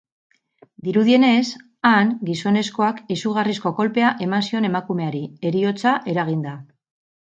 Dirudienez, 0.87 1.43
han, 1.91 2.15
gizonezkoak 2.31 3.05
izugarrizko 3.19 3.75
kolpea 3.83 4.13
eman 4.29 4.51
zion 4.51 4.69
emakumeari, 4.75 5.27
heriotza 5.53 5.99
eraginda. 6.17 6.61